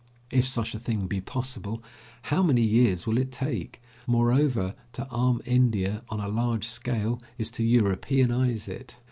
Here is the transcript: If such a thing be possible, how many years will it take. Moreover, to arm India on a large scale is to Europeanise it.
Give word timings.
If 0.31 0.45
such 0.45 0.73
a 0.73 0.79
thing 0.79 1.05
be 1.05 1.21
possible, 1.21 1.83
how 2.23 2.41
many 2.41 2.63
years 2.63 3.05
will 3.05 3.19
it 3.19 3.31
take. 3.31 3.79
Moreover, 4.07 4.73
to 4.93 5.05
arm 5.09 5.43
India 5.45 6.01
on 6.09 6.19
a 6.19 6.27
large 6.27 6.65
scale 6.65 7.19
is 7.37 7.51
to 7.51 7.63
Europeanise 7.63 8.67
it. 8.67 8.95